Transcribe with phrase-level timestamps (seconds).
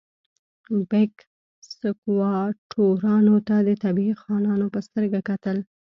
[0.89, 1.13] بیګ
[1.73, 5.57] سکواټورانو ته د طبیعي خانانو په سترګه کتل.